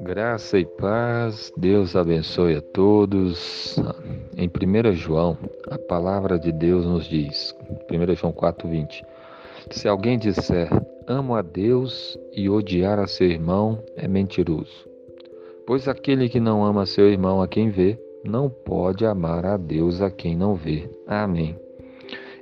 Graça 0.00 0.58
e 0.58 0.64
paz, 0.64 1.52
Deus 1.56 1.96
abençoe 1.96 2.56
a 2.56 2.62
todos. 2.62 3.76
Em 4.36 4.48
1 4.48 4.92
João, 4.92 5.36
a 5.68 5.78
palavra 5.78 6.38
de 6.38 6.52
Deus 6.52 6.86
nos 6.86 7.06
diz, 7.06 7.54
1 7.90 8.14
João 8.14 8.32
4,20: 8.32 9.04
Se 9.70 9.88
alguém 9.88 10.18
disser 10.18 10.68
amo 11.08 11.34
a 11.34 11.42
Deus 11.42 12.18
e 12.32 12.48
odiar 12.48 12.98
a 12.98 13.06
seu 13.06 13.28
irmão, 13.28 13.82
é 13.96 14.06
mentiroso. 14.06 14.88
Pois 15.66 15.88
aquele 15.88 16.28
que 16.28 16.38
não 16.38 16.64
ama 16.64 16.86
seu 16.86 17.10
irmão 17.10 17.42
a 17.42 17.48
quem 17.48 17.70
vê, 17.70 17.98
não 18.24 18.48
pode 18.48 19.04
amar 19.04 19.44
a 19.44 19.56
Deus 19.56 20.00
a 20.00 20.10
quem 20.10 20.36
não 20.36 20.54
vê. 20.54 20.88
Amém. 21.06 21.65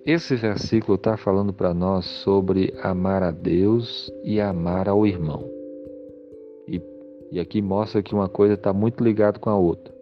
Esse 0.07 0.36
versículo 0.36 0.96
está 0.96 1.16
falando 1.16 1.52
para 1.52 1.73
nós 1.73 2.05
sobre 2.05 2.75
amar 2.82 3.23
a 3.23 3.30
Deus 3.30 4.12
e 4.23 4.41
amar 4.41 4.88
ao 4.88 5.06
irmão. 5.06 5.45
E 6.69 6.79
e 7.34 7.41
aqui 7.41 7.60
mostra 7.60 8.01
que 8.01 8.15
uma 8.15 8.29
coisa 8.29 8.55
está 8.55 8.73
muito 8.73 9.02
ligada 9.02 9.41
com 9.41 9.51
a 9.51 9.56
outra. 9.56 9.93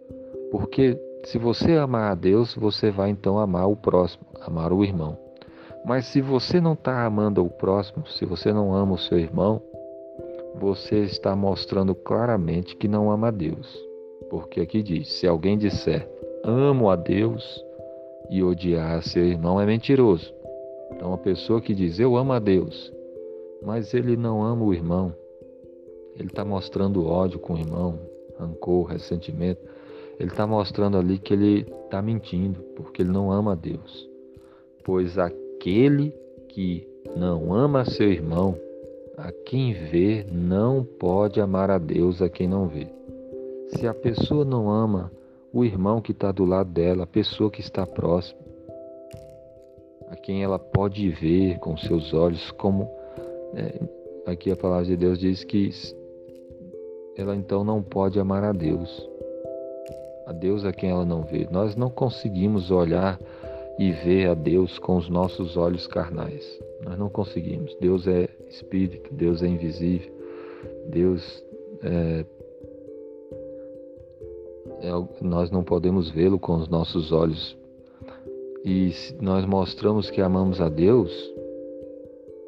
Porque 0.51 0.95
se 1.23 1.39
você 1.39 1.71
amar 1.71 2.11
a 2.11 2.15
Deus, 2.15 2.53
você 2.53 2.91
vai 2.91 3.09
então 3.09 3.39
amar 3.39 3.67
o 3.67 3.75
próximo, 3.75 4.23
amar 4.39 4.71
o 4.71 4.83
irmão. 4.83 5.17
Mas 5.83 6.05
se 6.05 6.21
você 6.21 6.61
não 6.61 6.73
está 6.73 7.03
amando 7.03 7.43
o 7.43 7.49
próximo, 7.49 8.05
se 8.07 8.23
você 8.23 8.53
não 8.53 8.71
ama 8.71 8.93
o 8.93 8.99
seu 8.99 9.17
irmão, 9.17 9.59
você 10.59 10.99
está 10.99 11.35
mostrando 11.35 11.95
claramente 11.95 12.75
que 12.75 12.87
não 12.87 13.11
ama 13.11 13.29
a 13.29 13.31
Deus. 13.31 13.83
Porque 14.29 14.61
aqui 14.61 14.83
diz: 14.83 15.11
se 15.13 15.25
alguém 15.25 15.57
disser 15.57 16.07
amo 16.43 16.87
a 16.91 16.95
Deus 16.95 17.65
e 18.33 18.41
odiar 18.41 19.03
seu 19.03 19.23
irmão, 19.23 19.61
é 19.61 19.65
mentiroso. 19.67 20.33
Então, 20.91 21.09
uma 21.09 21.19
pessoa 21.19 21.61
que 21.61 21.75
diz 21.75 21.99
eu 21.99 22.17
amo 22.17 22.33
a 22.33 22.39
Deus, 22.39 22.91
mas 23.61 23.93
ele 23.93 24.17
não 24.17 24.43
ama 24.43 24.65
o 24.65 24.73
irmão, 24.73 25.13
ele 26.15 26.29
está 26.29 26.43
mostrando 26.43 27.05
ódio 27.05 27.37
com 27.37 27.53
o 27.53 27.59
irmão, 27.59 27.99
rancor, 28.39 28.85
ressentimento. 28.85 29.61
Ele 30.19 30.31
está 30.31 30.47
mostrando 30.47 30.97
ali 30.97 31.19
que 31.19 31.31
ele 31.31 31.67
está 31.85 32.01
mentindo, 32.01 32.59
porque 32.75 33.03
ele 33.03 33.11
não 33.11 33.31
ama 33.31 33.51
a 33.51 33.55
Deus. 33.55 34.09
Pois 34.83 35.19
aquele 35.19 36.11
que 36.49 36.87
não 37.15 37.53
ama 37.53 37.85
seu 37.85 38.11
irmão, 38.11 38.57
a 39.15 39.31
quem 39.31 39.73
vê, 39.73 40.25
não 40.31 40.83
pode 40.83 41.39
amar 41.39 41.69
a 41.69 41.77
Deus 41.77 42.19
a 42.19 42.27
quem 42.27 42.47
não 42.47 42.67
vê. 42.67 42.87
Se 43.67 43.85
a 43.85 43.93
pessoa 43.93 44.43
não 44.43 44.71
ama 44.71 45.11
o 45.53 45.63
irmão 45.63 46.01
que 46.01 46.11
está 46.11 46.31
do 46.31 46.43
lado 46.43 46.71
dela, 46.71 47.03
a 47.03 47.07
pessoa 47.07 47.51
que 47.51 47.61
está 47.61 47.85
próxima, 47.85 48.41
a 50.09 50.15
quem 50.15 50.43
ela 50.43 50.57
pode 50.57 51.07
ver 51.09 51.59
com 51.59 51.77
seus 51.77 52.11
olhos, 52.11 52.51
como 52.51 52.89
é, 53.55 53.79
aqui 54.25 54.51
a 54.51 54.55
palavra 54.55 54.85
de 54.85 54.97
Deus 54.97 55.19
diz 55.19 55.43
que 55.43 55.69
ela 57.15 57.35
então 57.35 57.63
não 57.63 57.83
pode 57.83 58.19
amar 58.19 58.43
a 58.43 58.51
Deus. 58.51 59.07
A 60.25 60.31
Deus 60.31 60.65
a 60.65 60.73
quem 60.73 60.89
ela 60.89 61.05
não 61.05 61.21
vê. 61.21 61.47
Nós 61.51 61.75
não 61.75 61.89
conseguimos 61.89 62.71
olhar 62.71 63.19
e 63.77 63.91
ver 63.91 64.29
a 64.29 64.33
Deus 64.33 64.79
com 64.79 64.97
os 64.97 65.09
nossos 65.09 65.55
olhos 65.55 65.85
carnais. 65.85 66.43
Nós 66.83 66.97
não 66.97 67.09
conseguimos. 67.09 67.75
Deus 67.79 68.07
é 68.07 68.27
espírito, 68.49 69.13
Deus 69.13 69.43
é 69.43 69.47
invisível, 69.47 70.11
Deus 70.89 71.43
é, 71.83 72.25
nós 75.21 75.51
não 75.51 75.63
podemos 75.63 76.09
vê-lo 76.09 76.39
com 76.39 76.55
os 76.55 76.67
nossos 76.67 77.11
olhos. 77.11 77.57
E 78.65 78.91
nós 79.19 79.45
mostramos 79.45 80.09
que 80.09 80.21
amamos 80.21 80.61
a 80.61 80.69
Deus 80.69 81.11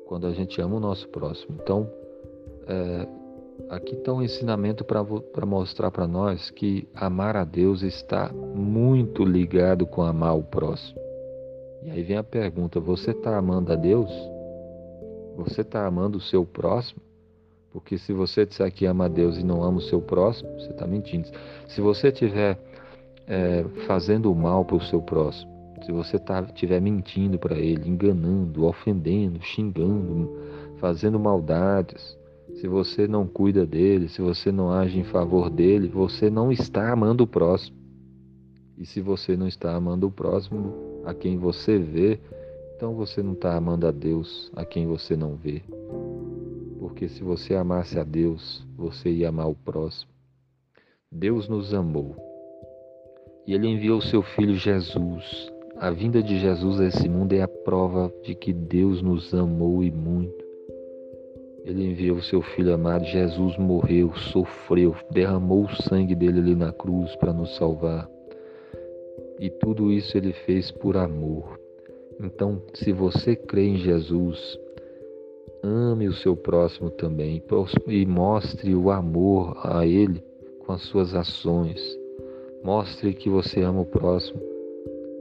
quando 0.08 0.28
a 0.28 0.32
gente 0.32 0.62
ama 0.62 0.78
o 0.78 0.80
nosso 0.80 1.08
próximo. 1.10 1.58
Então, 1.62 1.90
é, 2.68 3.08
Aqui 3.70 3.96
está 3.96 4.14
um 4.14 4.22
ensinamento 4.22 4.84
para 4.84 5.46
mostrar 5.46 5.90
para 5.90 6.06
nós 6.06 6.52
que 6.52 6.88
amar 6.94 7.36
a 7.36 7.44
Deus 7.44 7.82
está 7.82 8.32
muito 8.32 9.24
ligado 9.24 9.88
com 9.88 10.04
amar 10.04 10.38
o 10.38 10.44
próximo. 10.44 11.00
E 11.82 11.90
aí 11.90 12.04
vem 12.04 12.18
a 12.18 12.24
pergunta: 12.24 12.80
você 12.80 13.12
está 13.12 13.36
amando 13.38 13.72
a 13.72 13.76
Deus? 13.76 14.10
Você 15.38 15.62
está 15.62 15.86
amando 15.86 16.18
o 16.18 16.22
seu 16.22 16.46
próximo? 16.46 17.02
Porque 17.76 17.98
se 17.98 18.14
você 18.14 18.46
disser 18.46 18.72
que 18.72 18.86
ama 18.86 19.04
a 19.04 19.08
Deus 19.10 19.38
e 19.38 19.44
não 19.44 19.62
ama 19.62 19.80
o 19.80 19.82
seu 19.82 20.02
próximo, 20.02 20.50
você 20.58 20.72
está 20.72 20.88
mentindo. 20.88 21.28
Se 21.68 21.82
você 21.82 22.08
estiver 22.08 22.58
é, 23.28 23.66
fazendo 23.86 24.32
o 24.32 24.36
mal 24.36 24.64
para 24.64 24.78
o 24.78 24.82
seu 24.82 25.02
próximo, 25.02 25.52
se 25.86 25.92
você 25.92 26.16
estiver 26.16 26.78
tá, 26.78 26.82
mentindo 26.82 27.38
para 27.38 27.58
ele, 27.58 27.90
enganando, 27.90 28.64
ofendendo, 28.64 29.42
xingando, 29.42 30.32
fazendo 30.78 31.20
maldades, 31.20 32.18
se 32.54 32.66
você 32.66 33.10
não 33.10 33.28
cuida 33.28 33.66
dele, 33.66 34.08
se 34.08 34.22
você 34.22 34.54
não 34.54 34.72
age 34.72 34.98
em 34.98 35.04
favor 35.04 35.50
dele, 35.50 35.90
você 35.90 36.30
não 36.30 36.54
está 36.54 36.90
amando 36.90 37.26
o 37.26 37.28
próximo. 37.28 37.76
E 38.78 38.86
se 38.86 39.02
você 39.02 39.36
não 39.36 39.50
está 39.50 39.76
amando 39.76 40.08
o 40.08 40.12
próximo, 40.12 40.74
a 41.04 41.14
quem 41.14 41.38
você 41.38 41.78
vê, 41.78 42.22
então 42.78 42.96
você 42.96 43.22
não 43.22 43.34
está 43.34 43.54
amando 43.54 43.86
a 43.86 43.92
Deus, 43.92 44.50
a 44.56 44.64
quem 44.64 44.88
você 44.88 45.18
não 45.18 45.36
vê. 45.36 45.62
Porque 46.86 47.10
se 47.10 47.24
você 47.24 47.56
amasse 47.56 47.98
a 47.98 48.04
Deus, 48.04 48.64
você 48.78 49.10
ia 49.10 49.30
amar 49.30 49.50
o 49.50 49.56
próximo. 49.56 50.12
Deus 51.12 51.50
nos 51.50 51.74
amou. 51.74 52.16
E 53.48 53.56
ele 53.56 53.68
enviou 53.68 54.00
seu 54.02 54.22
filho 54.22 54.54
Jesus. 54.54 55.52
A 55.78 55.90
vinda 55.90 56.22
de 56.22 56.38
Jesus 56.38 56.80
a 56.80 56.86
esse 56.86 57.10
mundo 57.10 57.34
é 57.34 57.42
a 57.42 57.48
prova 57.48 58.14
de 58.22 58.36
que 58.36 58.54
Deus 58.54 59.02
nos 59.02 59.34
amou 59.34 59.84
e 59.84 59.90
muito. 59.90 60.46
Ele 61.64 61.90
enviou 61.90 62.22
seu 62.22 62.44
filho 62.44 62.72
amado, 62.72 63.04
Jesus 63.06 63.58
morreu, 63.58 64.14
sofreu, 64.14 64.96
derramou 65.10 65.64
o 65.64 65.76
sangue 65.82 66.14
dele 66.14 66.38
ali 66.38 66.56
na 66.56 66.72
cruz 66.72 67.16
para 67.16 67.34
nos 67.34 67.56
salvar. 67.56 68.08
E 69.40 69.50
tudo 69.50 69.92
isso 69.92 70.16
ele 70.16 70.34
fez 70.34 70.70
por 70.70 70.98
amor. 70.98 71.60
Então, 72.22 72.62
se 72.76 72.92
você 72.92 73.36
crê 73.36 73.70
em 73.70 73.78
Jesus, 73.78 74.60
ame 75.66 76.08
o 76.08 76.14
seu 76.14 76.36
próximo 76.36 76.90
também 76.92 77.42
e 77.88 78.06
mostre 78.06 78.76
o 78.76 78.92
amor 78.92 79.58
a 79.64 79.86
ele 79.86 80.24
com 80.66 80.72
as 80.72 80.82
suas 80.84 81.16
ações. 81.16 81.82
Mostre 82.64 83.14
que 83.14 83.30
você 83.30 83.62
ama 83.62 83.82
o 83.82 83.86
próximo 83.86 84.42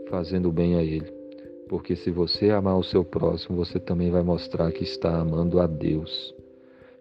fazendo 0.09 0.53
bem 0.53 0.77
a 0.77 0.82
ele. 0.82 1.12
Porque 1.69 1.97
se 1.97 2.10
você 2.10 2.50
amar 2.50 2.78
o 2.78 2.84
seu 2.84 3.05
próximo, 3.05 3.56
você 3.56 3.81
também 3.81 4.10
vai 4.10 4.22
mostrar 4.22 4.71
que 4.71 4.84
está 4.84 5.19
amando 5.19 5.60
a 5.60 5.66
Deus. 5.66 6.34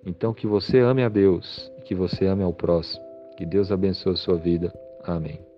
Então 0.06 0.34
que 0.34 0.48
você 0.48 0.80
ame 0.80 1.04
a 1.04 1.10
Deus 1.10 1.72
e 1.78 1.82
que 1.82 1.94
você 1.94 2.26
ame 2.26 2.44
ao 2.44 2.54
próximo. 2.54 3.04
Que 3.38 3.46
Deus 3.46 3.72
abençoe 3.72 4.14
a 4.14 4.18
sua 4.18 4.36
vida. 4.36 4.74
Amém. 5.04 5.53